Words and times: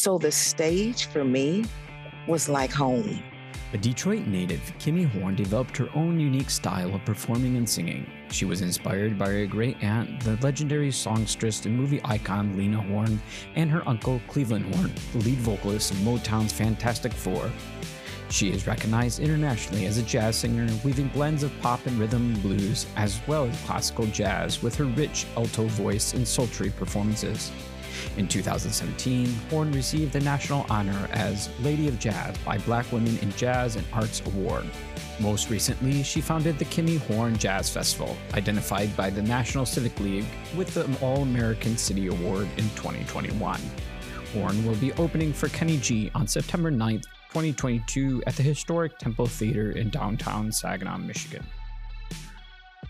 So 0.00 0.16
the 0.16 0.30
stage 0.30 1.06
for 1.06 1.24
me 1.24 1.64
was 2.28 2.48
like 2.48 2.70
home. 2.70 3.20
A 3.72 3.78
Detroit 3.78 4.28
native, 4.28 4.72
Kimmie 4.78 5.10
Horne 5.10 5.34
developed 5.34 5.76
her 5.76 5.88
own 5.92 6.20
unique 6.20 6.50
style 6.50 6.94
of 6.94 7.04
performing 7.04 7.56
and 7.56 7.68
singing. 7.68 8.08
She 8.30 8.44
was 8.44 8.60
inspired 8.60 9.18
by 9.18 9.30
her 9.30 9.44
great 9.44 9.82
aunt, 9.82 10.20
the 10.20 10.36
legendary 10.36 10.92
songstress 10.92 11.66
and 11.66 11.76
movie 11.76 12.00
icon 12.04 12.56
Lena 12.56 12.80
Horne, 12.80 13.20
and 13.56 13.68
her 13.72 13.82
uncle 13.88 14.22
Cleveland 14.28 14.72
Horne, 14.72 14.94
the 15.12 15.18
lead 15.18 15.38
vocalist 15.38 15.90
of 15.90 15.96
Motown's 15.98 16.52
Fantastic 16.52 17.12
Four. 17.12 17.50
She 18.30 18.50
is 18.50 18.68
recognized 18.68 19.18
internationally 19.18 19.86
as 19.86 19.98
a 19.98 20.02
jazz 20.04 20.36
singer, 20.36 20.68
weaving 20.84 21.08
blends 21.08 21.42
of 21.42 21.50
pop 21.60 21.84
and 21.86 21.98
rhythm 21.98 22.34
and 22.34 22.42
blues, 22.42 22.86
as 22.94 23.20
well 23.26 23.46
as 23.46 23.60
classical 23.62 24.06
jazz, 24.06 24.62
with 24.62 24.76
her 24.76 24.84
rich 24.84 25.26
alto 25.36 25.64
voice 25.64 26.14
and 26.14 26.28
sultry 26.28 26.70
performances. 26.70 27.50
In 28.16 28.26
2017, 28.26 29.26
Horne 29.50 29.72
received 29.72 30.12
the 30.12 30.20
national 30.20 30.66
honor 30.68 31.08
as 31.12 31.48
Lady 31.60 31.88
of 31.88 31.98
Jazz 31.98 32.36
by 32.38 32.58
Black 32.58 32.90
Women 32.92 33.18
in 33.18 33.32
Jazz 33.32 33.76
and 33.76 33.86
Arts 33.92 34.22
Award. 34.26 34.64
Most 35.20 35.50
recently, 35.50 36.02
she 36.02 36.20
founded 36.20 36.58
the 36.58 36.64
Kimmie 36.64 36.98
Horne 36.98 37.36
Jazz 37.36 37.68
Festival, 37.68 38.16
identified 38.34 38.96
by 38.96 39.10
the 39.10 39.22
National 39.22 39.66
Civic 39.66 39.98
League 40.00 40.26
with 40.56 40.72
the 40.74 40.88
All 41.00 41.22
American 41.22 41.76
City 41.76 42.06
Award 42.08 42.48
in 42.56 42.64
2021. 42.70 43.60
Horne 44.32 44.66
will 44.66 44.76
be 44.76 44.92
opening 44.94 45.32
for 45.32 45.48
Kenny 45.48 45.78
G 45.78 46.10
on 46.14 46.26
September 46.26 46.70
9th, 46.70 47.04
2022 47.30 48.22
at 48.26 48.36
the 48.36 48.42
historic 48.42 48.98
Temple 48.98 49.26
Theatre 49.26 49.72
in 49.72 49.90
downtown 49.90 50.52
Saginaw, 50.52 50.98
Michigan. 50.98 51.44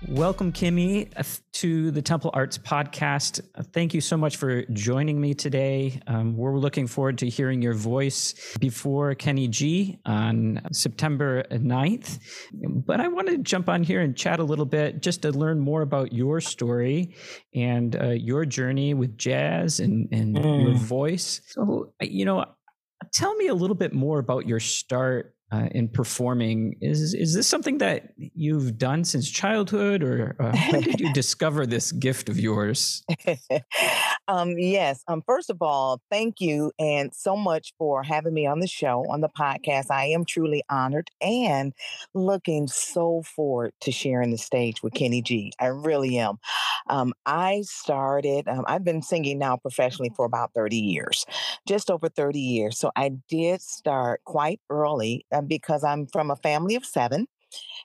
Welcome, 0.07 0.53
Kimmie, 0.53 1.11
uh, 1.17 1.25
to 1.55 1.91
the 1.91 2.01
Temple 2.01 2.31
Arts 2.33 2.57
Podcast. 2.57 3.41
Uh, 3.57 3.65
thank 3.65 3.93
you 3.93 4.01
so 4.01 4.17
much 4.17 4.37
for 4.37 4.63
joining 4.67 5.21
me 5.21 5.35
today. 5.35 6.01
Um, 6.07 6.37
we're 6.37 6.57
looking 6.57 6.87
forward 6.87 7.19
to 7.19 7.29
hearing 7.29 7.63
your 7.63 7.75
voice 7.75 8.57
before 8.61 9.17
Kenny 9.17 9.49
G 9.49 9.99
on 10.07 10.61
September 10.71 11.43
9th. 11.51 12.21
But 12.53 13.01
I 13.01 13.09
want 13.09 13.27
to 13.29 13.39
jump 13.39 13.69
on 13.69 13.83
here 13.83 14.01
and 14.01 14.17
chat 14.17 14.39
a 14.39 14.45
little 14.45 14.67
bit 14.67 15.03
just 15.03 15.23
to 15.23 15.33
learn 15.33 15.59
more 15.59 15.83
about 15.83 16.13
your 16.13 16.41
story 16.41 17.17
and 17.53 18.01
uh, 18.01 18.11
your 18.11 18.45
journey 18.45 18.95
with 18.95 19.19
jazz 19.19 19.81
and, 19.81 20.09
and 20.13 20.37
mm. 20.37 20.63
your 20.63 20.75
voice. 20.75 21.41
So, 21.47 21.93
you 22.01 22.25
know, 22.25 22.45
tell 23.13 23.35
me 23.35 23.49
a 23.49 23.55
little 23.55 23.77
bit 23.77 23.93
more 23.93 24.21
about 24.21 24.47
your 24.47 24.61
start 24.61 25.35
uh, 25.51 25.69
in 25.71 25.89
performing. 25.89 26.77
Is 26.81 27.15
is 27.15 27.35
this 27.35 27.47
something 27.47 27.79
that 27.79 28.13
you've 28.17 28.77
done 28.77 29.05
since 29.05 29.31
childhood, 29.31 30.03
or 30.03 30.37
uh, 30.39 30.57
when 30.71 30.83
did 30.83 31.01
you 31.01 31.13
discover 31.15 31.67
this 31.67 31.93
gift 31.93 32.29
of 32.29 32.39
yours? 32.39 33.03
um, 34.29 34.59
yes. 34.59 35.03
Um, 35.09 35.23
first 35.27 35.49
of 35.49 35.63
all, 35.63 36.03
thank 36.11 36.41
you 36.41 36.73
and 36.79 37.15
so 37.15 37.37
much 37.37 37.73
for 37.79 38.03
having 38.03 38.35
me 38.35 38.47
on 38.47 38.61
the 38.61 38.67
show 38.67 39.05
on 39.11 39.21
the 39.23 39.29
podcast. 39.29 39.87
I 39.91 40.07
am 40.07 40.25
truly 40.25 40.63
honored 40.69 41.11
and 41.21 41.73
looking 42.13 42.69
so 42.69 43.23
forward 43.23 43.73
to 43.81 43.93
sharing 43.93 44.31
the 44.31 44.39
stage 44.39 44.83
with 44.83 44.93
Kenny 44.93 45.23
G. 45.23 45.53
I 45.59 45.67
really 45.67 46.19
am. 46.19 46.39
Um, 46.89 47.15
I 47.25 47.63
started. 47.65 48.49
Um, 48.49 48.65
I've 48.67 48.85
been 48.85 49.03
singing 49.03 49.39
now 49.39 49.57
professionally 49.57 50.13
for 50.15 50.27
about 50.27 50.53
thirty 50.53 50.79
years, 50.79 51.25
just 51.67 51.91
over 51.91 52.11
thirty 52.11 52.41
years. 52.41 52.79
So 52.79 52.91
I 52.95 53.13
did 53.29 53.63
start 53.63 54.21
quite 54.25 54.61
early 54.69 55.25
because 55.47 55.85
I'm 55.85 56.07
from 56.07 56.31
a 56.31 56.37
family 56.37 56.75
of 56.75 56.85
seven. 56.85 57.27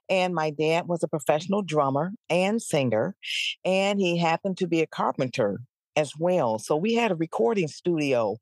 And 0.10 0.34
my 0.36 0.50
dad 0.50 0.88
was 0.88 1.04
a 1.04 1.08
professional 1.08 1.62
drummer 1.62 2.12
and 2.30 2.62
singer, 2.62 3.16
and 3.64 4.00
he 4.00 4.18
happened 4.18 4.58
to 4.58 4.68
be 4.68 4.82
a 4.82 4.88
carpenter 4.88 5.62
as 5.96 6.14
well. 6.18 6.60
So 6.60 6.76
we 6.76 6.96
had 6.96 7.12
a 7.12 7.16
recording 7.16 7.68
studio 7.68 8.38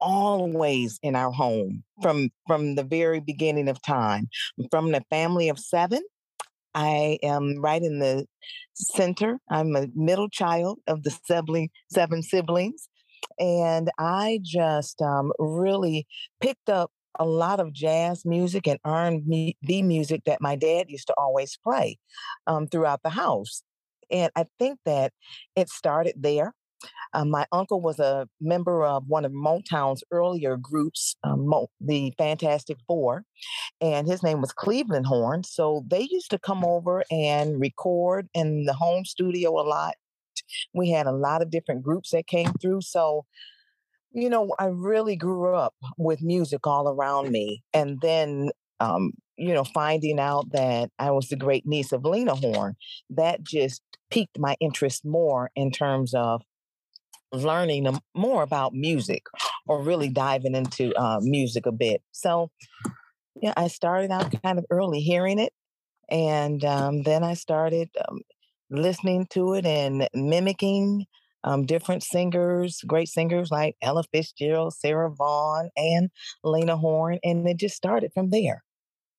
always 0.00 0.98
in 1.02 1.14
our 1.14 1.30
home 1.30 1.84
from 2.00 2.30
from 2.46 2.74
the 2.74 2.84
very 2.84 3.20
beginning 3.20 3.68
of 3.68 3.82
time. 3.82 4.28
From 4.70 4.92
the 4.92 5.02
family 5.10 5.48
of 5.48 5.58
7, 5.58 6.00
I 6.74 7.18
am 7.22 7.60
right 7.60 7.82
in 7.82 7.98
the 7.98 8.26
center. 8.74 9.38
I'm 9.50 9.76
a 9.76 9.88
middle 9.94 10.28
child 10.28 10.80
of 10.86 11.02
the 11.02 11.16
sibling, 11.24 11.70
seven 11.90 12.22
siblings. 12.22 12.88
And 13.38 13.90
I 13.98 14.40
just 14.42 15.00
um, 15.00 15.32
really 15.38 16.06
picked 16.40 16.68
up 16.68 16.90
a 17.18 17.24
lot 17.24 17.60
of 17.60 17.72
jazz 17.72 18.24
music 18.24 18.66
and 18.66 18.78
R&B 18.84 19.56
music 19.82 20.22
that 20.26 20.40
my 20.40 20.56
dad 20.56 20.86
used 20.88 21.08
to 21.08 21.14
always 21.16 21.58
play 21.62 21.98
um, 22.46 22.66
throughout 22.66 23.02
the 23.02 23.10
house. 23.10 23.62
And 24.10 24.30
I 24.36 24.46
think 24.58 24.78
that 24.84 25.12
it 25.56 25.68
started 25.68 26.14
there. 26.18 26.54
Um, 27.14 27.30
my 27.30 27.46
uncle 27.52 27.80
was 27.80 27.98
a 28.00 28.28
member 28.40 28.84
of 28.84 29.06
one 29.06 29.24
of 29.24 29.32
Motown's 29.32 30.02
earlier 30.10 30.56
groups, 30.56 31.16
um, 31.22 31.46
Mo- 31.46 31.70
the 31.80 32.12
Fantastic 32.18 32.78
Four, 32.86 33.24
and 33.80 34.06
his 34.06 34.22
name 34.22 34.40
was 34.40 34.52
Cleveland 34.52 35.06
Horne. 35.06 35.44
So 35.44 35.84
they 35.88 36.08
used 36.10 36.30
to 36.30 36.38
come 36.38 36.64
over 36.64 37.04
and 37.10 37.60
record 37.60 38.28
in 38.34 38.64
the 38.64 38.74
home 38.74 39.04
studio 39.04 39.50
a 39.60 39.62
lot. 39.62 39.94
We 40.74 40.90
had 40.90 41.06
a 41.06 41.12
lot 41.12 41.42
of 41.42 41.50
different 41.50 41.82
groups 41.82 42.10
that 42.10 42.26
came 42.26 42.52
through. 42.60 42.80
So 42.82 43.26
you 44.14 44.28
know, 44.28 44.54
I 44.58 44.66
really 44.66 45.16
grew 45.16 45.54
up 45.54 45.74
with 45.96 46.22
music 46.22 46.66
all 46.66 46.88
around 46.88 47.30
me. 47.30 47.62
And 47.72 47.98
then, 48.00 48.50
um, 48.80 49.12
you 49.36 49.54
know, 49.54 49.64
finding 49.64 50.18
out 50.18 50.52
that 50.52 50.90
I 50.98 51.10
was 51.10 51.28
the 51.28 51.36
great 51.36 51.66
niece 51.66 51.92
of 51.92 52.04
Lena 52.04 52.34
Horne, 52.34 52.74
that 53.10 53.42
just 53.42 53.82
piqued 54.10 54.38
my 54.38 54.56
interest 54.60 55.04
more 55.04 55.50
in 55.56 55.70
terms 55.70 56.14
of 56.14 56.42
learning 57.32 57.88
more 58.14 58.42
about 58.42 58.74
music 58.74 59.22
or 59.66 59.82
really 59.82 60.08
diving 60.08 60.54
into 60.54 60.94
uh, 60.94 61.18
music 61.22 61.64
a 61.66 61.72
bit. 61.72 62.02
So, 62.12 62.50
yeah, 63.40 63.54
I 63.56 63.68
started 63.68 64.10
out 64.10 64.34
kind 64.42 64.58
of 64.58 64.66
early 64.70 65.00
hearing 65.00 65.38
it. 65.38 65.52
And 66.10 66.62
um, 66.64 67.02
then 67.04 67.24
I 67.24 67.34
started 67.34 67.88
um, 68.06 68.20
listening 68.70 69.26
to 69.30 69.54
it 69.54 69.64
and 69.64 70.06
mimicking 70.12 71.06
um, 71.44 71.66
different 71.66 72.02
singers, 72.02 72.80
great 72.86 73.08
singers 73.08 73.50
like 73.50 73.76
Ella 73.82 74.04
Fitzgerald, 74.12 74.74
Sarah 74.74 75.10
Vaughan, 75.10 75.70
and 75.76 76.10
Lena 76.44 76.76
Horne, 76.76 77.18
and 77.24 77.48
it 77.48 77.56
just 77.58 77.76
started 77.76 78.12
from 78.14 78.30
there. 78.30 78.62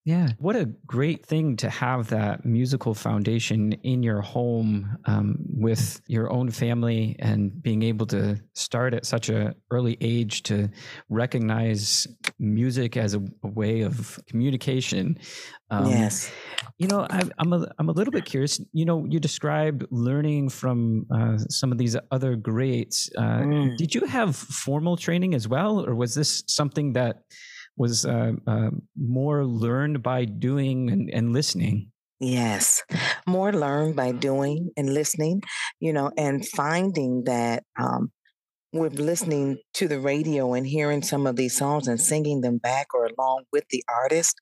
Yeah, 0.06 0.32
what 0.38 0.58
a 0.58 0.66
great 0.86 1.26
thing 1.26 1.56
to 1.58 1.70
have 1.70 2.10
that 2.10 2.46
musical 2.46 2.94
foundation 2.94 3.72
in 3.84 4.04
your 4.04 4.20
home 4.20 4.98
um, 5.06 5.38
with 5.48 6.02
your 6.08 6.30
own 6.30 6.52
family 6.52 7.16
and 7.20 7.64
being 7.64 7.84
able 7.84 8.06
to 8.08 8.38
start 8.54 8.94
at 8.94 9.06
such 9.06 9.30
an 9.30 9.56
early 9.72 9.98
age 10.02 10.44
to 10.44 10.70
recognize 11.08 12.06
music 12.38 12.98
as 12.98 13.14
a, 13.14 13.22
a 13.44 13.48
way 13.48 13.82
of 13.82 14.20
communication. 14.28 15.18
Um, 15.70 15.88
yes, 15.88 16.30
you 16.78 16.88
know, 16.88 17.08
I, 17.10 17.22
am 17.40 17.54
a 17.54 17.66
I'm 17.80 17.88
a 17.88 17.94
little 17.94 18.12
bit 18.12 18.26
curious. 18.26 18.60
You 18.74 18.84
know, 18.84 19.06
you 19.10 19.22
described 19.22 19.86
learning 19.90 20.50
from 20.50 21.06
uh, 21.16 21.38
some 21.50 21.72
of 21.72 21.78
these 21.78 21.96
other 22.12 22.36
greats. 22.36 23.10
Uh, 23.18 23.40
mm. 23.40 23.78
Did 23.78 23.96
you 23.96 24.02
have 24.02 24.36
formal 24.36 24.98
training 24.98 25.34
as 25.34 25.48
well, 25.48 25.86
or 25.86 25.96
was 25.96 26.14
this 26.14 26.44
something 26.48 26.92
that 26.94 27.24
was 27.76 28.06
uh, 28.06 28.34
uh, 28.46 28.70
more 28.96 29.46
learned 29.46 30.04
by 30.04 30.26
doing 30.26 30.90
and, 30.90 31.10
and 31.10 31.34
listening. 31.34 31.92
Yes, 32.20 32.84
more 33.28 33.52
learned 33.52 33.96
by 33.96 34.12
doing 34.12 34.72
and 34.78 34.94
listening, 34.94 35.42
you 35.80 35.92
know, 35.92 36.12
and 36.18 36.48
finding 36.48 37.24
that 37.26 37.64
um, 37.78 38.12
with 38.72 39.00
listening 39.00 39.58
to 39.76 39.88
the 39.88 40.00
radio 40.00 40.54
and 40.54 40.66
hearing 40.66 41.02
some 41.02 41.28
of 41.28 41.36
these 41.36 41.58
songs 41.58 41.88
and 41.88 42.00
singing 42.00 42.42
them 42.42 42.58
back 42.58 42.88
or 42.94 43.08
along 43.08 43.44
with 43.52 43.66
the 43.70 43.84
artist, 43.88 44.36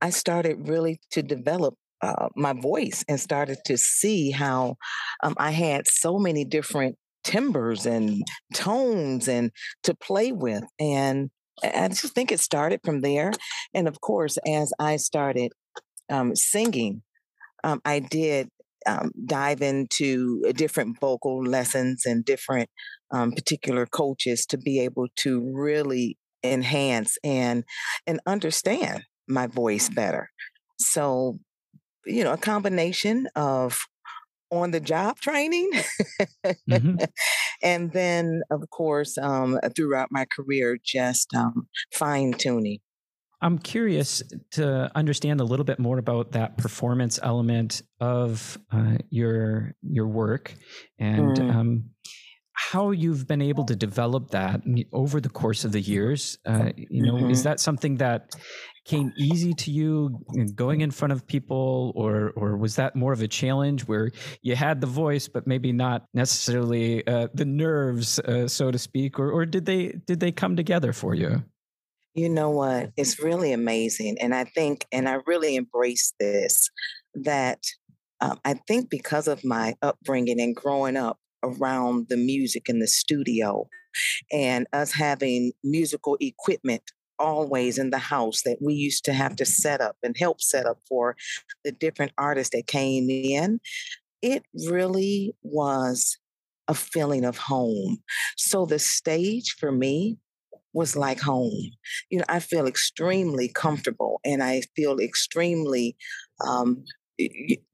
I 0.00 0.10
started 0.10 0.68
really 0.68 1.00
to 1.12 1.22
develop 1.22 1.74
uh, 2.02 2.28
my 2.36 2.52
voice 2.52 3.04
and 3.08 3.18
started 3.18 3.58
to 3.66 3.76
see 3.78 4.30
how 4.30 4.76
um, 5.22 5.34
I 5.38 5.50
had 5.50 5.88
so 5.88 6.18
many 6.18 6.44
different 6.44 6.96
timbers 7.24 7.86
and 7.86 8.22
tones 8.54 9.28
and 9.28 9.50
to 9.82 9.94
play 9.94 10.30
with 10.32 10.64
and 10.78 11.30
I 11.62 11.88
just 11.88 12.14
think 12.14 12.32
it 12.32 12.40
started 12.40 12.80
from 12.84 13.00
there. 13.00 13.32
And 13.72 13.88
of 13.88 14.00
course, 14.00 14.38
as 14.46 14.72
I 14.78 14.96
started 14.96 15.52
um, 16.10 16.34
singing, 16.34 17.02
um, 17.62 17.80
I 17.84 18.00
did 18.00 18.48
um, 18.86 19.12
dive 19.24 19.62
into 19.62 20.42
different 20.52 20.98
vocal 21.00 21.42
lessons 21.42 22.04
and 22.04 22.24
different 22.24 22.68
um, 23.10 23.32
particular 23.32 23.86
coaches 23.86 24.44
to 24.46 24.58
be 24.58 24.80
able 24.80 25.06
to 25.16 25.40
really 25.54 26.18
enhance 26.42 27.16
and 27.24 27.64
and 28.06 28.20
understand 28.26 29.04
my 29.26 29.46
voice 29.46 29.88
better. 29.88 30.28
So, 30.78 31.38
you 32.04 32.24
know, 32.24 32.32
a 32.32 32.38
combination 32.38 33.28
of 33.34 33.78
on 34.54 34.70
the 34.70 34.80
job 34.80 35.18
training. 35.20 35.70
mm-hmm. 36.68 36.96
and 37.62 37.92
then, 37.92 38.42
of 38.50 38.68
course, 38.70 39.18
um, 39.18 39.58
throughout 39.74 40.08
my 40.10 40.26
career, 40.26 40.78
just 40.82 41.34
um, 41.34 41.68
fine 41.92 42.32
tuning. 42.32 42.78
I'm 43.40 43.58
curious 43.58 44.22
to 44.52 44.90
understand 44.94 45.40
a 45.40 45.44
little 45.44 45.66
bit 45.66 45.78
more 45.78 45.98
about 45.98 46.32
that 46.32 46.56
performance 46.56 47.18
element 47.22 47.82
of 48.00 48.58
uh, 48.72 48.96
your 49.10 49.74
your 49.82 50.08
work, 50.08 50.54
and 50.98 51.36
mm. 51.36 51.54
um, 51.54 51.84
how 52.54 52.92
you've 52.92 53.26
been 53.26 53.42
able 53.42 53.64
to 53.64 53.74
develop 53.74 54.30
that 54.30 54.62
over 54.92 55.20
the 55.20 55.28
course 55.28 55.64
of 55.64 55.72
the 55.72 55.80
years. 55.80 56.38
Uh, 56.46 56.70
you 56.76 57.02
know, 57.02 57.14
mm-hmm. 57.14 57.30
is 57.30 57.42
that 57.42 57.58
something 57.58 57.96
that 57.96 58.34
came 58.84 59.12
easy 59.16 59.54
to 59.54 59.70
you 59.70 60.20
going 60.54 60.82
in 60.82 60.90
front 60.90 61.12
of 61.12 61.26
people 61.26 61.92
or 61.96 62.32
or 62.36 62.56
was 62.56 62.76
that 62.76 62.94
more 62.94 63.12
of 63.12 63.22
a 63.22 63.28
challenge 63.28 63.82
where 63.88 64.10
you 64.42 64.54
had 64.54 64.80
the 64.80 64.86
voice 64.86 65.26
but 65.26 65.46
maybe 65.46 65.72
not 65.72 66.06
necessarily 66.12 67.06
uh, 67.06 67.28
the 67.34 67.46
nerves 67.46 68.18
uh, 68.20 68.46
so 68.46 68.70
to 68.70 68.78
speak 68.78 69.18
or 69.18 69.30
or 69.30 69.46
did 69.46 69.64
they 69.64 69.88
did 70.06 70.20
they 70.20 70.30
come 70.30 70.54
together 70.54 70.92
for 70.92 71.14
you 71.14 71.42
you 72.14 72.28
know 72.28 72.50
what 72.50 72.90
it's 72.96 73.18
really 73.18 73.52
amazing 73.52 74.18
and 74.20 74.34
i 74.34 74.44
think 74.44 74.86
and 74.92 75.08
i 75.08 75.16
really 75.26 75.56
embrace 75.56 76.12
this 76.20 76.68
that 77.14 77.60
um, 78.20 78.38
i 78.44 78.52
think 78.68 78.90
because 78.90 79.28
of 79.28 79.42
my 79.44 79.74
upbringing 79.80 80.40
and 80.40 80.54
growing 80.54 80.96
up 80.96 81.18
around 81.44 82.06
the 82.08 82.16
music 82.16 82.68
in 82.68 82.78
the 82.78 82.88
studio 82.88 83.68
and 84.32 84.66
us 84.72 84.92
having 84.92 85.52
musical 85.62 86.16
equipment 86.20 86.82
always 87.18 87.78
in 87.78 87.90
the 87.90 87.98
house 87.98 88.42
that 88.42 88.58
we 88.60 88.74
used 88.74 89.04
to 89.04 89.12
have 89.12 89.36
to 89.36 89.44
set 89.44 89.80
up 89.80 89.96
and 90.02 90.16
help 90.18 90.40
set 90.40 90.66
up 90.66 90.78
for 90.88 91.16
the 91.64 91.72
different 91.72 92.12
artists 92.18 92.54
that 92.54 92.66
came 92.66 93.08
in, 93.08 93.60
it 94.22 94.42
really 94.68 95.34
was 95.42 96.18
a 96.66 96.74
feeling 96.74 97.24
of 97.24 97.36
home. 97.36 97.98
So 98.36 98.66
the 98.66 98.78
stage 98.78 99.54
for 99.58 99.70
me 99.70 100.18
was 100.72 100.96
like 100.96 101.20
home. 101.20 101.70
You 102.10 102.18
know, 102.18 102.24
I 102.28 102.40
feel 102.40 102.66
extremely 102.66 103.48
comfortable 103.48 104.20
and 104.24 104.42
I 104.42 104.62
feel 104.74 104.98
extremely 104.98 105.96
um, 106.44 106.84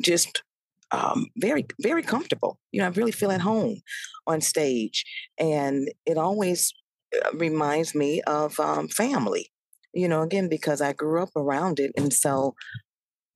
just 0.02 0.43
um, 0.92 1.26
very, 1.37 1.66
very 1.81 2.02
comfortable. 2.02 2.58
You 2.72 2.81
know, 2.81 2.87
I 2.87 2.90
really 2.90 3.12
feel 3.12 3.31
at 3.31 3.40
home 3.40 3.81
on 4.26 4.40
stage. 4.40 5.04
And 5.38 5.90
it 6.06 6.19
always 6.19 6.72
uh, 7.14 7.31
reminds 7.34 7.94
me 7.94 8.22
of 8.22 8.58
um, 8.60 8.88
family, 8.88 9.50
you 9.94 10.08
know, 10.08 10.22
again, 10.22 10.48
because 10.48 10.81
I 10.81 10.92
grew 10.92 11.22
up 11.22 11.31
around 11.37 11.78
it. 11.81 11.92
And 11.96 12.12
so 12.12 12.54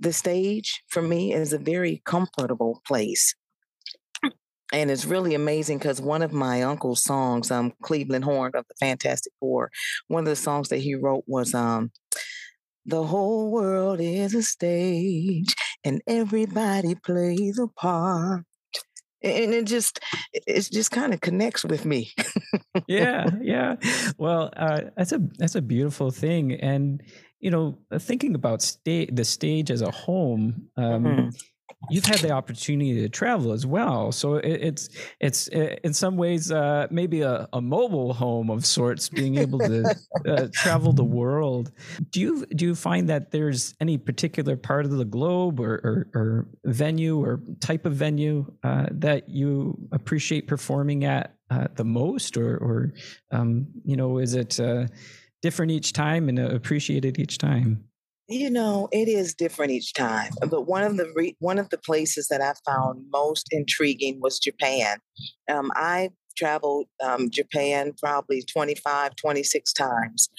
the 0.00 0.12
stage 0.12 0.82
for 0.88 1.02
me 1.02 1.32
is 1.32 1.52
a 1.52 1.58
very 1.58 2.02
comfortable 2.04 2.82
place. 2.86 3.34
And 4.72 4.90
it's 4.90 5.04
really 5.04 5.34
amazing 5.34 5.78
because 5.78 6.00
one 6.00 6.22
of 6.22 6.32
my 6.32 6.62
uncle's 6.62 7.02
songs, 7.02 7.52
um, 7.52 7.72
Cleveland 7.82 8.24
Horne 8.24 8.52
of 8.54 8.64
the 8.66 8.74
Fantastic 8.80 9.32
Four, 9.38 9.70
one 10.08 10.24
of 10.24 10.28
the 10.28 10.34
songs 10.34 10.68
that 10.70 10.78
he 10.78 10.96
wrote 10.96 11.22
was 11.28 11.54
um, 11.54 11.92
The 12.86 13.02
whole 13.02 13.50
world 13.50 14.00
is 14.00 14.34
a 14.34 14.42
stage 14.42 15.54
and 15.84 16.02
everybody 16.06 16.94
plays 16.94 17.58
a 17.58 17.68
part. 17.68 18.44
And 19.22 19.54
it 19.54 19.64
just 19.64 20.00
it 20.32 20.68
just 20.70 20.90
kind 20.90 21.14
of 21.14 21.20
connects 21.20 21.64
with 21.64 21.86
me. 21.86 22.12
Yeah 22.86 23.30
yeah. 23.40 23.76
Well 24.18 24.50
uh, 24.56 24.82
that's 24.96 25.12
a 25.12 25.20
that's 25.38 25.54
a 25.54 25.62
beautiful 25.62 26.10
thing 26.10 26.52
and 26.52 27.02
you 27.40 27.50
know 27.50 27.78
thinking 27.98 28.34
about 28.34 28.62
sta- 28.62 29.10
the 29.10 29.24
stage 29.24 29.70
as 29.70 29.80
a 29.80 29.90
home 29.90 30.68
um, 30.76 31.04
mm-hmm 31.04 31.28
you've 31.90 32.04
had 32.04 32.20
the 32.20 32.30
opportunity 32.30 33.00
to 33.00 33.08
travel 33.08 33.52
as 33.52 33.66
well. 33.66 34.12
So 34.12 34.36
it, 34.36 34.62
it's 34.62 34.88
it's 35.20 35.48
uh, 35.48 35.76
in 35.82 35.92
some 35.92 36.16
ways 36.16 36.50
uh, 36.50 36.86
maybe 36.90 37.22
a, 37.22 37.48
a, 37.52 37.60
mobile 37.60 38.12
home 38.12 38.50
of 38.50 38.64
sorts, 38.64 39.08
being 39.08 39.36
able 39.36 39.58
to 39.60 39.96
uh, 40.26 40.48
travel 40.52 40.92
the 40.92 41.04
world. 41.04 41.72
Do 42.10 42.20
you 42.20 42.46
do 42.46 42.66
you 42.66 42.74
find 42.74 43.08
that 43.08 43.30
there's 43.30 43.74
any 43.80 43.98
particular 43.98 44.56
part 44.56 44.84
of 44.84 44.92
the 44.92 45.04
globe 45.04 45.60
or, 45.60 45.74
or, 45.74 46.06
or 46.14 46.48
venue 46.64 47.22
or 47.22 47.40
type 47.60 47.86
of 47.86 47.94
venue 47.94 48.50
uh, 48.62 48.86
that 48.90 49.28
you 49.28 49.78
appreciate 49.92 50.46
performing 50.46 51.04
at 51.04 51.34
uh, 51.50 51.68
the 51.76 51.84
most, 51.84 52.36
or 52.36 52.56
or 52.56 52.94
um, 53.30 53.66
you 53.84 53.96
know, 53.96 54.18
is 54.18 54.34
it 54.34 54.58
uh, 54.60 54.86
different 55.42 55.72
each 55.72 55.92
time 55.92 56.28
and 56.28 56.38
appreciated 56.38 57.18
each 57.18 57.38
time? 57.38 57.84
You 58.26 58.48
know, 58.48 58.88
it 58.90 59.06
is 59.08 59.34
different 59.34 59.72
each 59.72 59.92
time. 59.92 60.32
But 60.48 60.62
one 60.62 60.82
of 60.82 60.96
the 60.96 61.12
re- 61.14 61.36
one 61.40 61.58
of 61.58 61.68
the 61.68 61.76
places 61.76 62.28
that 62.28 62.40
I 62.40 62.54
found 62.64 63.04
most 63.12 63.48
intriguing 63.50 64.18
was 64.20 64.38
Japan. 64.38 64.98
Um, 65.50 65.70
I 65.74 66.08
traveled 66.36 66.86
um, 67.02 67.28
Japan 67.30 67.92
probably 68.00 68.40
25, 68.42 69.14
26 69.16 69.72
times. 69.74 70.30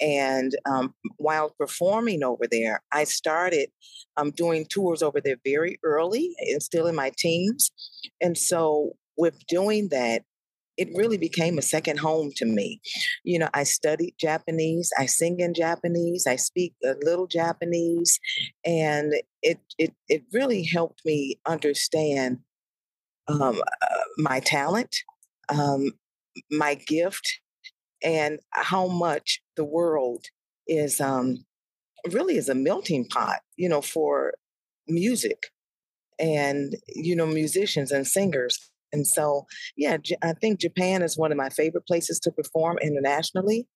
And 0.00 0.56
um, 0.64 0.94
while 1.18 1.54
performing 1.58 2.24
over 2.24 2.46
there, 2.50 2.82
I 2.92 3.04
started 3.04 3.68
um, 4.16 4.30
doing 4.30 4.64
tours 4.64 5.02
over 5.02 5.20
there 5.20 5.36
very 5.44 5.78
early 5.84 6.34
and 6.50 6.62
still 6.62 6.86
in 6.86 6.94
my 6.96 7.12
teens. 7.16 7.70
And 8.22 8.38
so, 8.38 8.92
with 9.18 9.46
doing 9.46 9.88
that, 9.90 10.22
it 10.76 10.88
really 10.94 11.18
became 11.18 11.58
a 11.58 11.62
second 11.62 11.98
home 11.98 12.32
to 12.36 12.44
me. 12.44 12.80
You 13.22 13.38
know, 13.38 13.48
I 13.54 13.64
studied 13.64 14.14
Japanese, 14.18 14.90
I 14.98 15.06
sing 15.06 15.40
in 15.40 15.54
Japanese, 15.54 16.26
I 16.26 16.36
speak 16.36 16.74
a 16.84 16.94
little 17.02 17.26
Japanese, 17.26 18.18
and 18.64 19.14
it 19.42 19.58
it 19.78 19.92
it 20.08 20.24
really 20.32 20.64
helped 20.64 21.04
me 21.04 21.40
understand 21.46 22.38
um, 23.28 23.60
uh, 23.82 24.04
my 24.18 24.40
talent, 24.40 24.96
um, 25.48 25.92
my 26.50 26.74
gift, 26.74 27.40
and 28.02 28.40
how 28.50 28.86
much 28.86 29.40
the 29.56 29.64
world 29.64 30.26
is 30.66 31.00
um, 31.00 31.44
really 32.10 32.36
is 32.36 32.48
a 32.48 32.54
melting 32.54 33.06
pot. 33.06 33.40
You 33.56 33.68
know, 33.68 33.80
for 33.82 34.34
music 34.88 35.46
and 36.18 36.76
you 36.94 37.16
know 37.16 37.26
musicians 37.26 37.90
and 37.90 38.06
singers 38.06 38.70
and 38.94 39.04
so, 39.04 39.46
yeah, 39.76 39.98
I 40.22 40.34
think 40.34 40.60
Japan 40.60 41.02
is 41.02 41.18
one 41.18 41.32
of 41.32 41.36
my 41.36 41.50
favorite 41.50 41.86
places 41.86 42.20
to 42.20 42.30
perform 42.30 42.78
internationally. 42.80 43.66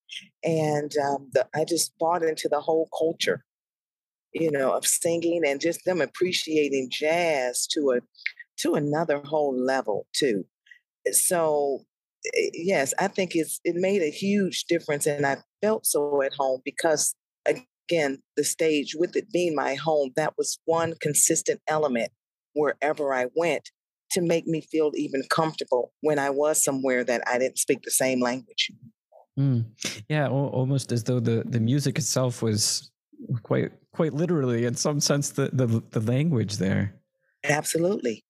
And 0.44 0.92
um, 1.04 1.28
the, 1.32 1.46
I 1.54 1.64
just 1.64 1.92
bought 1.98 2.22
into 2.22 2.48
the 2.48 2.60
whole 2.60 2.88
culture, 2.96 3.44
you 4.32 4.50
know, 4.52 4.72
of 4.72 4.86
singing 4.86 5.42
and 5.44 5.60
just 5.60 5.84
them 5.84 6.00
appreciating 6.00 6.88
jazz 6.92 7.66
to 7.72 7.96
a 7.96 8.00
to 8.60 8.74
another 8.74 9.20
whole 9.24 9.56
level 9.56 10.06
too. 10.12 10.44
So, 11.10 11.84
eh, 12.36 12.50
yes, 12.54 12.94
I 13.00 13.08
think 13.08 13.34
it's 13.34 13.60
it 13.64 13.74
made 13.74 14.02
a 14.02 14.10
huge 14.10 14.66
difference, 14.68 15.06
and 15.06 15.26
I 15.26 15.38
felt 15.62 15.84
so 15.84 16.22
at 16.22 16.32
home 16.34 16.60
because 16.64 17.14
again, 17.44 18.22
the 18.36 18.44
stage 18.44 18.94
with 18.96 19.16
it 19.16 19.32
being 19.32 19.56
my 19.56 19.74
home, 19.74 20.12
that 20.14 20.34
was 20.38 20.58
one 20.64 20.94
consistent 21.00 21.60
element 21.66 22.12
wherever 22.54 23.12
I 23.12 23.26
went 23.34 23.70
to 24.10 24.20
make 24.20 24.46
me 24.46 24.60
feel 24.60 24.92
even 24.94 25.22
comfortable 25.30 25.92
when 26.00 26.18
I 26.18 26.30
was 26.30 26.62
somewhere 26.62 27.04
that 27.04 27.22
I 27.26 27.38
didn't 27.38 27.58
speak 27.58 27.82
the 27.82 27.90
same 27.90 28.20
language. 28.20 28.70
Mm. 29.38 29.66
Yeah, 30.08 30.28
almost 30.28 30.90
as 30.92 31.04
though 31.04 31.20
the, 31.20 31.44
the 31.46 31.60
music 31.60 31.98
itself 31.98 32.42
was 32.42 32.90
quite 33.42 33.72
quite 33.92 34.12
literally, 34.12 34.64
in 34.64 34.74
some 34.74 35.00
sense, 35.00 35.30
the 35.30 35.50
the, 35.52 35.82
the 35.90 36.00
language 36.00 36.56
there. 36.56 36.94
Absolutely, 37.44 38.24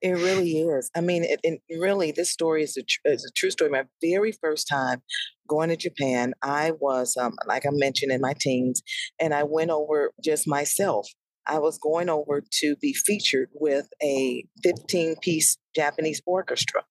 it 0.00 0.12
really 0.12 0.58
is. 0.58 0.90
I 0.94 1.00
mean, 1.00 1.24
it, 1.24 1.40
it 1.42 1.60
really 1.76 2.12
this 2.12 2.30
story 2.30 2.62
is 2.62 2.76
a 2.76 2.82
tr- 2.82 3.00
is 3.06 3.24
a 3.24 3.32
true 3.32 3.50
story. 3.50 3.70
My 3.70 3.84
very 4.00 4.32
first 4.32 4.68
time 4.68 5.02
going 5.48 5.70
to 5.70 5.76
Japan, 5.76 6.34
I 6.42 6.72
was 6.78 7.16
um, 7.16 7.34
like 7.46 7.66
I 7.66 7.70
mentioned 7.72 8.12
in 8.12 8.20
my 8.20 8.34
teens, 8.38 8.82
and 9.20 9.34
I 9.34 9.42
went 9.42 9.70
over 9.70 10.12
just 10.22 10.46
myself 10.46 11.08
I 11.46 11.58
was 11.58 11.78
going 11.78 12.08
over 12.08 12.42
to 12.60 12.76
be 12.76 12.92
featured 12.92 13.48
with 13.52 13.88
a 14.02 14.44
15 14.62 15.16
piece 15.22 15.58
Japanese 15.74 16.22
orchestra. 16.26 16.82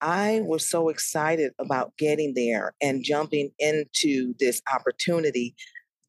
I 0.00 0.40
was 0.44 0.68
so 0.68 0.88
excited 0.88 1.52
about 1.58 1.96
getting 1.96 2.34
there 2.34 2.74
and 2.82 3.04
jumping 3.04 3.50
into 3.58 4.34
this 4.38 4.60
opportunity 4.72 5.54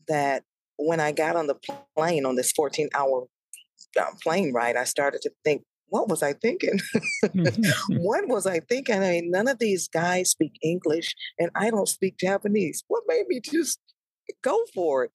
that 0.07 0.43
when 0.77 0.99
I 0.99 1.11
got 1.11 1.35
on 1.35 1.47
the 1.47 1.55
plane 1.95 2.25
on 2.25 2.35
this 2.35 2.51
14 2.51 2.89
hour 2.93 3.27
uh, 3.99 4.05
plane 4.21 4.53
ride, 4.53 4.75
I 4.75 4.83
started 4.83 5.21
to 5.21 5.31
think, 5.43 5.63
what 5.87 6.09
was 6.09 6.21
I 6.21 6.33
thinking? 6.33 6.79
what 7.89 8.27
was 8.27 8.45
I 8.45 8.59
thinking? 8.59 8.95
I 8.95 9.11
mean, 9.11 9.31
none 9.31 9.47
of 9.47 9.59
these 9.59 9.87
guys 9.87 10.31
speak 10.31 10.53
English 10.61 11.15
and 11.39 11.49
I 11.55 11.69
don't 11.69 11.87
speak 11.87 12.17
Japanese. 12.19 12.83
What 12.87 13.03
made 13.07 13.27
me 13.27 13.39
just 13.39 13.79
go 14.43 14.59
for 14.73 15.05
it? 15.05 15.11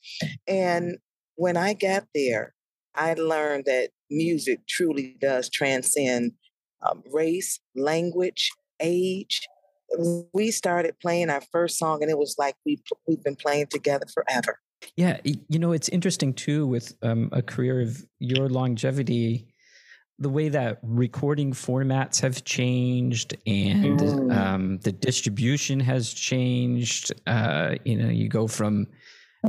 And 0.48 0.96
when 1.36 1.56
I 1.56 1.74
got 1.74 2.04
there, 2.14 2.54
I 2.94 3.14
learned 3.14 3.64
that 3.66 3.90
music 4.10 4.60
truly 4.68 5.16
does 5.20 5.48
transcend 5.48 6.32
um, 6.86 7.02
race, 7.12 7.60
language, 7.74 8.50
age. 8.80 9.40
We 10.32 10.50
started 10.50 10.98
playing 11.00 11.30
our 11.30 11.42
first 11.52 11.78
song, 11.78 12.02
and 12.02 12.10
it 12.10 12.18
was 12.18 12.36
like 12.38 12.54
we 12.64 12.82
we've 13.06 13.22
been 13.22 13.36
playing 13.36 13.66
together 13.70 14.06
forever. 14.12 14.58
Yeah, 14.96 15.20
you 15.24 15.58
know, 15.58 15.72
it's 15.72 15.88
interesting 15.90 16.34
too 16.34 16.66
with 16.66 16.94
um, 17.02 17.28
a 17.32 17.40
career 17.40 17.80
of 17.80 18.04
your 18.18 18.48
longevity 18.48 19.52
the 20.22 20.28
way 20.28 20.48
that 20.48 20.78
recording 20.82 21.52
formats 21.52 22.20
have 22.20 22.44
changed 22.44 23.36
and 23.46 23.98
mm. 23.98 24.36
um, 24.36 24.78
the 24.78 24.92
distribution 24.92 25.80
has 25.80 26.12
changed. 26.12 27.12
Uh, 27.26 27.74
you 27.84 27.96
know, 27.96 28.08
you 28.08 28.28
go 28.28 28.46
from 28.46 28.86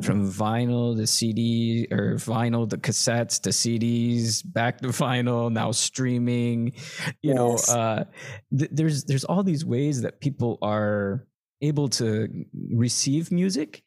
from 0.01 0.31
vinyl 0.31 0.97
to 0.97 1.05
CD 1.05 1.87
or 1.91 2.15
vinyl 2.15 2.67
to 2.69 2.77
cassettes 2.77 3.39
to 3.41 3.49
CDs, 3.51 4.41
back 4.43 4.81
to 4.81 4.87
vinyl, 4.87 5.51
now 5.51 5.71
streaming. 5.71 6.73
You 7.21 7.33
yes. 7.33 7.35
know, 7.35 7.75
uh, 7.75 8.03
th- 8.57 8.71
there's 8.73 9.03
there's 9.03 9.23
all 9.23 9.43
these 9.43 9.63
ways 9.63 10.01
that 10.01 10.19
people 10.19 10.57
are 10.61 11.27
able 11.61 11.89
to 11.89 12.27
receive 12.71 13.31
music. 13.31 13.83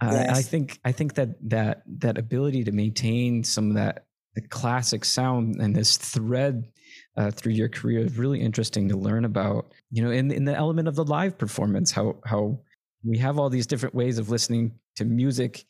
Uh, 0.00 0.10
yes. 0.12 0.38
I 0.38 0.42
think 0.42 0.80
I 0.84 0.92
think 0.92 1.14
that 1.14 1.36
that 1.48 1.82
that 1.98 2.18
ability 2.18 2.64
to 2.64 2.72
maintain 2.72 3.44
some 3.44 3.70
of 3.70 3.76
that 3.76 4.06
the 4.34 4.42
classic 4.42 5.04
sound 5.04 5.60
and 5.60 5.74
this 5.74 5.96
thread 5.96 6.64
uh, 7.16 7.30
through 7.30 7.52
your 7.52 7.68
career 7.68 8.00
is 8.00 8.18
really 8.18 8.40
interesting 8.40 8.88
to 8.88 8.96
learn 8.96 9.24
about. 9.24 9.72
You 9.92 10.02
know, 10.02 10.10
in 10.10 10.32
in 10.32 10.44
the 10.44 10.56
element 10.56 10.88
of 10.88 10.96
the 10.96 11.04
live 11.04 11.38
performance, 11.38 11.92
how 11.92 12.16
how 12.24 12.58
we 13.04 13.18
have 13.18 13.38
all 13.38 13.50
these 13.50 13.68
different 13.68 13.94
ways 13.94 14.18
of 14.18 14.30
listening 14.30 14.72
to 14.96 15.04
music 15.04 15.64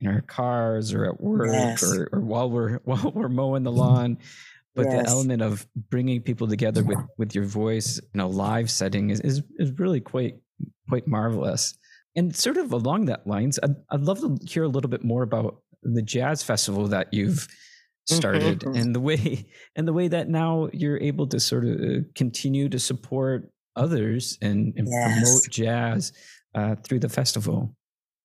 in 0.00 0.08
our 0.08 0.20
cars 0.22 0.92
or 0.94 1.06
at 1.06 1.20
work 1.20 1.48
yes. 1.50 1.82
or, 1.82 2.08
or 2.12 2.20
while 2.20 2.50
we're 2.50 2.78
while 2.84 3.12
we're 3.14 3.28
mowing 3.28 3.62
the 3.62 3.72
lawn 3.84 4.18
but 4.74 4.86
yes. 4.86 5.02
the 5.02 5.10
element 5.10 5.42
of 5.42 5.66
bringing 5.90 6.20
people 6.20 6.46
together 6.46 6.82
with 6.84 6.98
with 7.16 7.34
your 7.34 7.44
voice 7.44 8.00
in 8.14 8.20
a 8.20 8.26
live 8.26 8.70
setting 8.70 9.10
is 9.10 9.20
is, 9.20 9.42
is 9.58 9.72
really 9.78 10.00
quite 10.00 10.36
quite 10.88 11.06
marvelous 11.06 11.76
and 12.16 12.34
sort 12.34 12.56
of 12.56 12.72
along 12.72 13.06
that 13.06 13.26
lines 13.26 13.58
I'd, 13.62 13.74
I'd 13.90 14.02
love 14.02 14.20
to 14.20 14.38
hear 14.46 14.64
a 14.64 14.68
little 14.68 14.90
bit 14.90 15.04
more 15.04 15.22
about 15.22 15.62
the 15.82 16.02
jazz 16.02 16.42
festival 16.42 16.88
that 16.88 17.12
you've 17.12 17.46
started 18.06 18.60
mm-hmm. 18.60 18.74
and 18.74 18.94
the 18.94 19.00
way 19.00 19.46
and 19.76 19.86
the 19.86 19.92
way 19.92 20.08
that 20.08 20.28
now 20.28 20.68
you're 20.72 20.98
able 20.98 21.26
to 21.26 21.38
sort 21.38 21.64
of 21.64 21.80
uh, 21.80 22.00
continue 22.14 22.68
to 22.68 22.78
support 22.78 23.50
others 23.76 24.38
and, 24.42 24.74
and 24.76 24.88
yes. 24.90 25.20
promote 25.20 25.50
jazz 25.50 26.12
uh, 26.54 26.74
through 26.76 26.98
the 26.98 27.08
festival. 27.08 27.74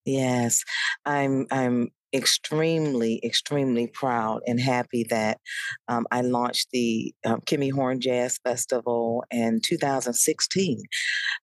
Yes, 0.06 0.64
I'm. 1.06 1.48
I'm 1.52 1.90
extremely, 2.16 3.20
extremely 3.24 3.88
proud 3.88 4.42
and 4.46 4.60
happy 4.60 5.04
that 5.10 5.40
um, 5.88 6.06
I 6.12 6.22
launched 6.22 6.68
the 6.72 7.12
um, 7.26 7.40
Kimmie 7.48 7.72
Horne 7.72 8.00
Jazz 8.00 8.38
Festival 8.44 9.24
in 9.32 9.62
2016 9.66 10.84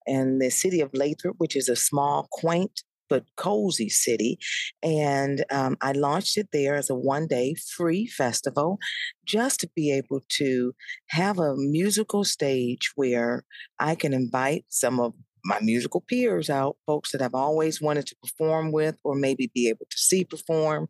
in 0.06 0.38
the 0.38 0.48
city 0.48 0.80
of 0.80 0.92
Lathrup, 0.92 1.34
which 1.38 1.56
is 1.56 1.68
a 1.68 1.74
small, 1.74 2.28
quaint 2.30 2.84
but 3.08 3.24
cozy 3.36 3.88
city. 3.88 4.38
And 4.80 5.44
um, 5.50 5.76
I 5.80 5.90
launched 5.90 6.38
it 6.38 6.50
there 6.52 6.76
as 6.76 6.88
a 6.88 6.94
one 6.94 7.26
day 7.26 7.56
free 7.76 8.06
festival 8.06 8.78
just 9.26 9.58
to 9.60 9.70
be 9.74 9.90
able 9.92 10.20
to 10.38 10.72
have 11.08 11.40
a 11.40 11.56
musical 11.56 12.22
stage 12.22 12.92
where 12.94 13.42
I 13.80 13.96
can 13.96 14.12
invite 14.12 14.64
some 14.68 15.00
of 15.00 15.14
my 15.44 15.58
musical 15.60 16.00
peers 16.00 16.50
out, 16.50 16.76
folks 16.86 17.12
that 17.12 17.22
I've 17.22 17.34
always 17.34 17.80
wanted 17.80 18.06
to 18.06 18.16
perform 18.16 18.72
with 18.72 18.96
or 19.04 19.14
maybe 19.14 19.50
be 19.54 19.68
able 19.68 19.86
to 19.90 19.98
see 19.98 20.24
perform, 20.24 20.88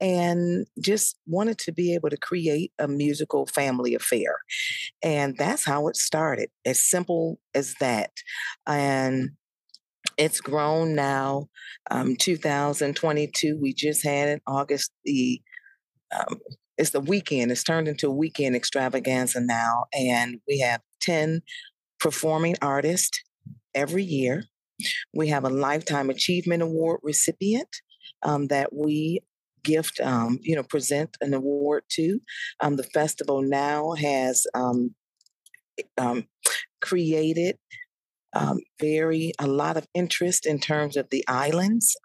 and 0.00 0.66
just 0.80 1.16
wanted 1.26 1.58
to 1.58 1.72
be 1.72 1.94
able 1.94 2.10
to 2.10 2.16
create 2.16 2.72
a 2.78 2.88
musical 2.88 3.46
family 3.46 3.94
affair. 3.94 4.36
And 5.02 5.36
that's 5.36 5.64
how 5.64 5.88
it 5.88 5.96
started, 5.96 6.50
as 6.64 6.84
simple 6.84 7.38
as 7.54 7.74
that. 7.80 8.10
And 8.66 9.30
it's 10.16 10.40
grown 10.40 10.94
now. 10.94 11.48
Um, 11.90 12.16
2022, 12.16 13.58
we 13.60 13.72
just 13.72 14.04
had 14.04 14.28
it 14.28 14.42
August 14.46 14.90
the 15.04 15.40
um, 16.14 16.38
it's 16.78 16.90
the 16.90 17.00
weekend. 17.00 17.50
It's 17.50 17.64
turned 17.64 17.88
into 17.88 18.08
a 18.08 18.14
weekend 18.14 18.54
extravaganza 18.54 19.40
now, 19.40 19.86
and 19.92 20.40
we 20.46 20.60
have 20.60 20.80
10 21.00 21.42
performing 21.98 22.56
artists 22.62 23.20
every 23.78 24.02
year. 24.02 24.44
We 25.14 25.28
have 25.28 25.44
a 25.44 25.50
Lifetime 25.50 26.10
Achievement 26.10 26.62
Award 26.62 27.00
recipient 27.02 27.68
um, 28.22 28.48
that 28.48 28.72
we 28.72 29.20
gift, 29.64 30.00
um, 30.00 30.38
you 30.42 30.54
know, 30.54 30.62
present 30.62 31.16
an 31.20 31.34
award 31.34 31.82
to. 31.90 32.20
Um, 32.60 32.76
the 32.76 32.84
festival 32.84 33.42
now 33.42 33.92
has 33.92 34.46
um, 34.54 34.94
um, 35.96 36.26
created 36.80 37.56
um, 38.34 38.58
very 38.80 39.32
a 39.38 39.46
lot 39.46 39.76
of 39.76 39.86
interest 39.94 40.46
in 40.46 40.60
terms 40.60 40.96
of 40.96 41.08
the 41.10 41.24
islands, 41.28 41.96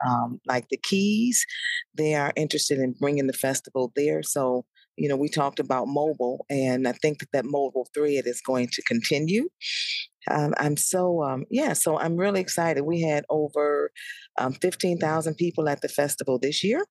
like 0.48 0.68
the 0.70 0.78
Keys. 0.78 1.46
They 1.96 2.16
are 2.16 2.34
interested 2.36 2.80
in 2.80 2.96
bringing 3.00 3.28
the 3.28 3.34
festival 3.34 3.92
there. 3.96 4.24
So 4.24 4.66
you 4.98 5.10
know, 5.10 5.16
we 5.16 5.30
talked 5.30 5.60
about 5.60 5.88
mobile, 5.88 6.46
and 6.50 6.88
I 6.88 6.92
think 6.94 7.20
that 7.20 7.32
that 7.34 7.46
mobile 7.46 7.88
thread 7.94 8.24
is 8.26 8.42
going 8.42 8.68
to 8.74 8.82
continue. 8.84 9.50
Um, 10.30 10.54
I'm 10.58 10.78
so, 10.78 11.24
um, 11.24 11.46
yeah, 11.50 11.74
so 11.74 12.00
I'm 12.00 12.18
really 12.18 12.42
excited. 12.42 12.84
We 12.84 13.02
had 13.02 13.26
over 13.30 13.92
um, 14.38 14.54
15,000 14.54 15.36
people 15.36 15.68
at 15.70 15.82
the 15.82 15.90
festival 15.90 16.40
this 16.40 16.64
year. 16.64 16.86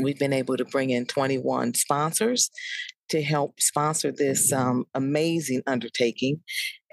We've 0.00 0.18
been 0.18 0.32
able 0.32 0.56
to 0.56 0.64
bring 0.64 0.90
in 0.90 1.06
21 1.06 1.74
sponsors 1.74 2.50
to 3.10 3.22
help 3.22 3.60
sponsor 3.60 4.12
this 4.12 4.52
um, 4.52 4.84
amazing 4.94 5.62
undertaking. 5.66 6.40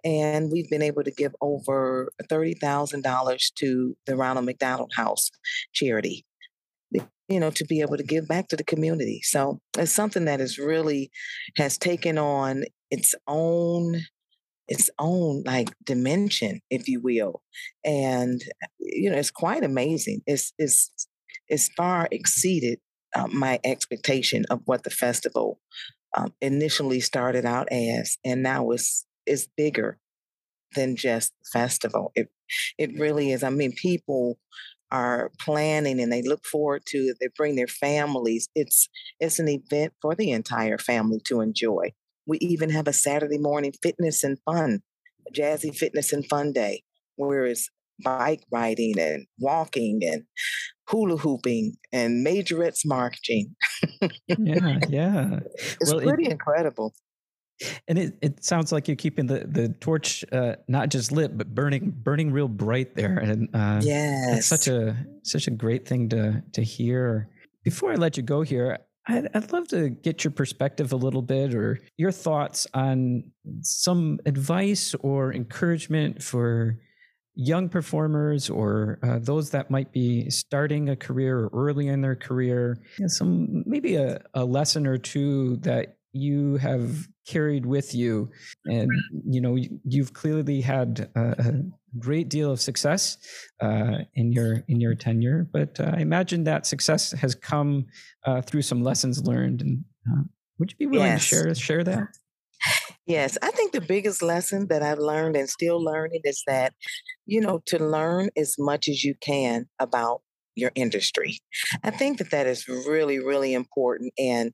And 0.03 0.51
we've 0.51 0.69
been 0.69 0.81
able 0.81 1.03
to 1.03 1.11
give 1.11 1.35
over 1.41 2.11
$30,000 2.23 3.53
to 3.55 3.97
the 4.05 4.15
Ronald 4.15 4.45
McDonald 4.45 4.91
House 4.95 5.29
charity 5.73 6.25
you 7.29 7.39
know 7.39 7.51
to 7.51 7.65
be 7.65 7.81
able 7.81 7.97
to 7.97 8.03
give 8.03 8.27
back 8.27 8.47
to 8.47 8.55
the 8.55 8.63
community 8.63 9.21
so 9.23 9.59
it's 9.77 9.91
something 9.91 10.25
that 10.25 10.41
is 10.41 10.57
really 10.57 11.11
has 11.57 11.77
taken 11.77 12.17
on 12.17 12.63
its 12.89 13.13
own 13.27 14.01
its 14.67 14.89
own 14.99 15.43
like 15.45 15.69
dimension, 15.83 16.61
if 16.69 16.87
you 16.87 17.01
will. 17.01 17.41
And 17.85 18.41
you 18.79 19.09
know, 19.11 19.17
it's 19.17 19.31
quite 19.31 19.63
amazing. 19.63 20.21
It's 20.27 20.53
it's 20.57 20.91
it's 21.47 21.69
far 21.69 22.07
exceeded 22.11 22.79
uh, 23.15 23.27
my 23.27 23.59
expectation 23.63 24.45
of 24.49 24.61
what 24.65 24.83
the 24.83 24.89
festival 24.89 25.59
um, 26.15 26.33
initially 26.41 26.99
started 26.99 27.45
out 27.45 27.67
as, 27.71 28.17
and 28.25 28.43
now 28.43 28.71
it's 28.71 29.05
is 29.25 29.47
bigger 29.57 29.97
than 30.75 30.95
just 30.95 31.33
festival. 31.51 32.11
It 32.15 32.29
it 32.77 32.91
really 32.97 33.31
is. 33.31 33.43
I 33.43 33.49
mean, 33.49 33.73
people 33.73 34.39
are 34.91 35.31
planning 35.39 35.99
and 35.99 36.11
they 36.11 36.21
look 36.21 36.45
forward 36.45 36.83
to 36.87 36.97
it. 36.99 37.17
They 37.19 37.27
bring 37.35 37.55
their 37.55 37.67
families. 37.67 38.49
It's 38.55 38.89
it's 39.19 39.39
an 39.39 39.49
event 39.49 39.93
for 40.01 40.15
the 40.15 40.31
entire 40.31 40.77
family 40.77 41.19
to 41.25 41.41
enjoy. 41.41 41.93
We 42.27 42.37
even 42.39 42.69
have 42.69 42.87
a 42.87 42.93
Saturday 42.93 43.37
morning 43.39 43.73
fitness 43.81 44.23
and 44.23 44.37
fun, 44.45 44.81
jazzy 45.33 45.75
fitness 45.75 46.13
and 46.13 46.27
fun 46.27 46.53
day, 46.53 46.83
where 47.15 47.45
it's 47.45 47.69
bike 48.03 48.43
riding 48.51 48.99
and 48.99 49.25
walking 49.39 50.01
and 50.03 50.23
hula 50.89 51.17
hooping 51.17 51.75
and 51.91 52.25
majorettes 52.25 52.85
marching. 52.85 53.55
yeah, 54.27 54.79
yeah. 54.89 55.39
It's 55.81 55.91
well, 55.91 56.01
pretty 56.01 56.25
it, 56.25 56.31
incredible. 56.31 56.93
And 57.87 57.97
it, 57.97 58.17
it 58.21 58.43
sounds 58.43 58.71
like 58.71 58.87
you're 58.87 58.95
keeping 58.95 59.25
the, 59.25 59.45
the 59.47 59.69
torch 59.79 60.23
uh, 60.31 60.57
not 60.67 60.89
just 60.89 61.11
lit, 61.11 61.37
but 61.37 61.53
burning 61.55 61.89
burning 61.89 62.31
real 62.31 62.47
bright 62.47 62.95
there. 62.95 63.17
And 63.17 63.49
uh, 63.53 63.81
yes, 63.81 64.37
it's 64.37 64.47
such 64.47 64.67
a 64.67 64.95
such 65.23 65.47
a 65.47 65.51
great 65.51 65.87
thing 65.87 66.09
to 66.09 66.43
to 66.53 66.61
hear. 66.61 67.29
Before 67.63 67.91
I 67.91 67.95
let 67.95 68.15
you 68.15 68.23
go 68.23 68.43
here, 68.43 68.77
I'd, 69.07 69.29
I'd 69.33 69.51
love 69.51 69.67
to 69.69 69.89
get 69.89 70.23
your 70.23 70.31
perspective 70.31 70.91
a 70.91 70.97
little 70.97 71.21
bit 71.21 71.53
or 71.53 71.79
your 71.97 72.11
thoughts 72.11 72.67
on 72.73 73.23
some 73.61 74.19
advice 74.25 74.93
or 75.01 75.33
encouragement 75.33 76.21
for 76.21 76.77
young 77.35 77.69
performers 77.69 78.49
or 78.49 78.99
uh, 79.03 79.19
those 79.21 79.51
that 79.51 79.69
might 79.69 79.91
be 79.91 80.29
starting 80.29 80.89
a 80.89 80.95
career 80.95 81.37
or 81.37 81.49
early 81.53 81.87
in 81.87 82.01
their 82.01 82.15
career. 82.15 82.77
some 83.05 83.63
maybe 83.65 83.95
a, 83.95 84.19
a 84.33 84.43
lesson 84.43 84.87
or 84.87 84.97
two 84.97 85.57
that 85.57 85.96
you 86.13 86.57
have 86.57 87.07
carried 87.27 87.65
with 87.65 87.93
you. 87.93 88.29
And 88.65 88.89
you 89.25 89.41
know 89.41 89.57
you've 89.83 90.13
clearly 90.13 90.61
had 90.61 91.09
a, 91.15 91.61
great 91.99 92.29
deal 92.29 92.51
of 92.51 92.61
success 92.61 93.17
uh, 93.61 93.99
in 94.13 94.31
your 94.31 94.63
in 94.67 94.79
your 94.79 94.93
tenure 94.93 95.47
but 95.51 95.79
uh, 95.79 95.93
i 95.95 95.99
imagine 95.99 96.43
that 96.43 96.67
success 96.67 97.11
has 97.13 97.33
come 97.33 97.85
uh, 98.25 98.41
through 98.41 98.61
some 98.61 98.83
lessons 98.83 99.23
learned 99.25 99.61
and 99.61 99.83
uh, 100.07 100.21
would 100.59 100.71
you 100.71 100.77
be 100.77 100.85
willing 100.85 101.07
yes. 101.07 101.27
to 101.27 101.35
share 101.35 101.55
share 101.55 101.83
that? 101.83 102.07
Yes 103.07 103.37
i 103.41 103.51
think 103.51 103.71
the 103.71 103.81
biggest 103.81 104.21
lesson 104.21 104.67
that 104.67 104.83
i've 104.83 104.99
learned 104.99 105.35
and 105.35 105.49
still 105.49 105.83
learning 105.83 106.21
is 106.23 106.43
that 106.45 106.73
you 107.25 107.39
know 107.39 107.61
to 107.67 107.79
learn 107.83 108.29
as 108.35 108.55
much 108.59 108.89
as 108.89 109.03
you 109.03 109.15
can 109.21 109.67
about 109.79 110.21
your 110.57 110.71
industry. 110.75 111.39
I 111.83 111.91
think 111.91 112.17
that 112.17 112.31
that 112.31 112.47
is 112.47 112.67
really 112.67 113.19
really 113.19 113.53
important 113.53 114.11
and 114.17 114.51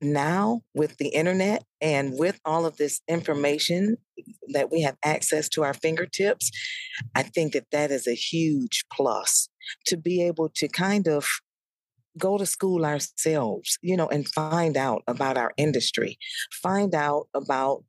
now 0.00 0.62
with 0.74 0.96
the 0.98 1.08
internet 1.08 1.64
and 1.80 2.18
with 2.18 2.40
all 2.44 2.66
of 2.66 2.76
this 2.76 3.00
information 3.08 3.96
that 4.52 4.70
we 4.70 4.82
have 4.82 4.96
access 5.04 5.48
to 5.50 5.64
our 5.64 5.74
fingertips, 5.74 6.50
I 7.14 7.22
think 7.22 7.52
that 7.52 7.66
that 7.72 7.90
is 7.90 8.06
a 8.06 8.14
huge 8.14 8.84
plus 8.92 9.48
to 9.86 9.96
be 9.96 10.22
able 10.22 10.48
to 10.56 10.68
kind 10.68 11.08
of 11.08 11.26
go 12.18 12.36
to 12.38 12.46
school 12.46 12.84
ourselves, 12.84 13.78
you 13.82 13.96
know, 13.96 14.08
and 14.08 14.28
find 14.28 14.76
out 14.76 15.02
about 15.06 15.36
our 15.36 15.52
industry, 15.56 16.18
find 16.62 16.94
out 16.94 17.28
about 17.34 17.84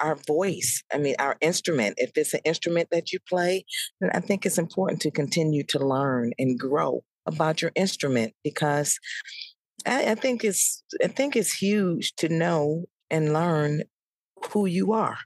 our 0.00 0.16
voice. 0.26 0.82
I 0.92 0.98
mean, 0.98 1.14
our 1.18 1.36
instrument. 1.40 1.94
If 1.98 2.12
it's 2.16 2.34
an 2.34 2.40
instrument 2.44 2.88
that 2.90 3.12
you 3.12 3.18
play, 3.28 3.64
then 4.00 4.10
I 4.12 4.20
think 4.20 4.44
it's 4.44 4.58
important 4.58 5.00
to 5.02 5.10
continue 5.10 5.62
to 5.64 5.78
learn 5.78 6.32
and 6.38 6.58
grow 6.58 7.04
about 7.26 7.62
your 7.62 7.70
instrument 7.74 8.32
because 8.42 8.98
I, 9.86 10.12
I 10.12 10.14
think 10.14 10.44
it's 10.44 10.82
I 11.02 11.08
think 11.08 11.36
it's 11.36 11.52
huge 11.52 12.14
to 12.16 12.28
know 12.28 12.84
and 13.10 13.32
learn 13.32 13.82
who 14.52 14.66
you 14.66 14.92
are 14.92 15.18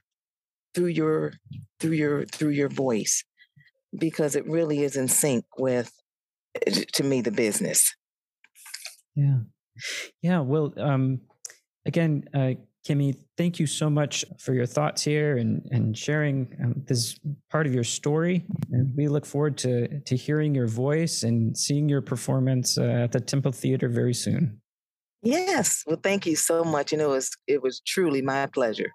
through 0.73 0.87
your 0.87 1.33
through 1.79 1.91
your 1.91 2.25
through 2.25 2.49
your 2.49 2.69
voice 2.69 3.23
because 3.97 4.35
it 4.35 4.47
really 4.47 4.83
is 4.83 4.95
in 4.95 5.07
sync 5.07 5.45
with 5.57 5.91
to 6.93 7.03
me 7.03 7.21
the 7.21 7.31
business. 7.31 7.95
Yeah. 9.15 9.39
Yeah 10.21 10.39
well 10.39 10.73
um 10.77 11.21
again 11.85 12.23
uh 12.33 12.53
kimmie 12.85 13.15
thank 13.37 13.59
you 13.59 13.67
so 13.67 13.89
much 13.89 14.25
for 14.39 14.53
your 14.53 14.65
thoughts 14.65 15.01
here 15.03 15.37
and 15.37 15.67
and 15.71 15.97
sharing 15.97 16.55
um, 16.63 16.83
this 16.85 17.19
part 17.49 17.65
of 17.65 17.73
your 17.73 17.83
story 17.83 18.45
and 18.73 18.93
we 18.97 19.07
look 19.07 19.25
forward 19.25 19.57
to 19.57 19.99
to 20.01 20.15
hearing 20.15 20.53
your 20.53 20.67
voice 20.67 21.23
and 21.23 21.57
seeing 21.57 21.87
your 21.87 22.01
performance 22.01 22.77
uh, 22.77 22.83
at 22.83 23.11
the 23.11 23.19
temple 23.19 23.51
theatre 23.51 23.87
very 23.87 24.13
soon 24.13 24.59
yes 25.21 25.83
well 25.87 25.99
thank 26.01 26.25
you 26.25 26.35
so 26.35 26.63
much 26.63 26.91
and 26.91 27.01
it 27.01 27.07
was 27.07 27.31
it 27.47 27.61
was 27.61 27.79
truly 27.85 28.21
my 28.21 28.45
pleasure 28.47 28.91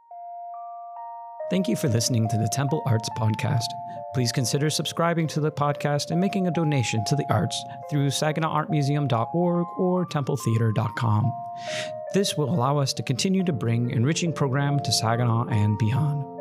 Thank 1.50 1.66
you 1.66 1.76
for 1.76 1.88
listening 1.88 2.28
to 2.28 2.36
the 2.36 2.48
Temple 2.52 2.82
Arts 2.84 3.08
Podcast. 3.18 3.64
Please 4.12 4.32
consider 4.32 4.68
subscribing 4.68 5.26
to 5.28 5.40
the 5.40 5.50
podcast 5.50 6.10
and 6.10 6.20
making 6.20 6.46
a 6.46 6.50
donation 6.50 7.02
to 7.06 7.16
the 7.16 7.24
arts 7.30 7.62
through 7.90 8.08
SaginawArtMuseum.org 8.08 9.66
or 9.78 10.06
TempleTheatre.com. 10.06 11.32
This 12.12 12.36
will 12.36 12.50
allow 12.50 12.76
us 12.76 12.92
to 12.94 13.02
continue 13.02 13.44
to 13.44 13.52
bring 13.52 13.90
enriching 13.90 14.32
program 14.32 14.78
to 14.80 14.92
Saginaw 14.92 15.46
and 15.48 15.78
beyond. 15.78 16.37